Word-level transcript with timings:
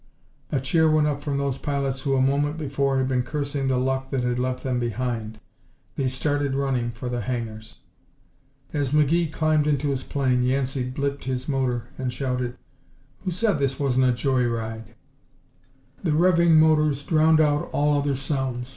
A 0.51 0.59
cheer 0.59 0.89
went 0.89 1.05
up 1.05 1.21
from 1.21 1.37
those 1.37 1.59
pilots 1.59 2.01
who 2.01 2.15
a 2.15 2.21
moment 2.23 2.57
before 2.57 2.97
had 2.97 3.07
been 3.07 3.21
cursing 3.21 3.67
the 3.67 3.77
luck 3.77 4.09
that 4.09 4.23
had 4.23 4.39
left 4.39 4.63
them 4.63 4.79
behind. 4.79 5.39
They 5.95 6.07
started 6.07 6.55
running 6.55 6.89
for 6.89 7.07
the 7.07 7.21
hangars. 7.21 7.75
As 8.73 8.93
McGee 8.93 9.31
climbed 9.31 9.67
into 9.67 9.89
his 9.89 10.03
plane, 10.03 10.41
Yancey 10.41 10.89
"blipped" 10.89 11.25
his 11.25 11.47
motor 11.47 11.89
and 11.99 12.11
shouted, 12.11 12.57
"Who 13.25 13.29
said 13.29 13.59
this 13.59 13.79
wasn't 13.79 14.07
a 14.09 14.11
joy 14.11 14.47
ride?" 14.47 14.95
The 16.03 16.13
revving 16.13 16.55
motors 16.55 17.03
drowned 17.05 17.39
out 17.39 17.69
all 17.71 17.95
other 17.95 18.15
sounds. 18.15 18.69